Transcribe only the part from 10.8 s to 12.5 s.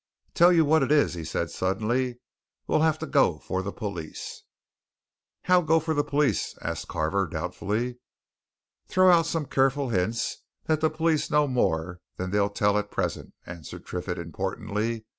the police know more than they'll